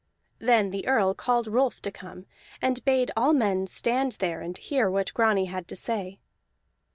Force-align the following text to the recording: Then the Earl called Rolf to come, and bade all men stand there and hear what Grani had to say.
Then 0.39 0.71
the 0.71 0.87
Earl 0.87 1.13
called 1.13 1.45
Rolf 1.45 1.79
to 1.83 1.91
come, 1.91 2.25
and 2.59 2.83
bade 2.85 3.11
all 3.15 3.33
men 3.33 3.67
stand 3.67 4.13
there 4.13 4.41
and 4.41 4.57
hear 4.57 4.89
what 4.89 5.13
Grani 5.13 5.45
had 5.45 5.67
to 5.67 5.75
say. 5.75 6.17